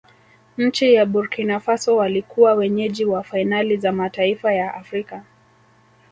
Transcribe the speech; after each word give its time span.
nchi 0.57 0.93
ya 0.93 1.05
burkina 1.05 1.59
faso 1.59 1.95
walikuwa 1.95 2.53
wenyeji 2.53 3.05
wa 3.05 3.23
fainali 3.23 3.77
za 3.77 3.91
mataifa 3.91 4.53
ya 4.53 4.73
afrika 4.75 5.23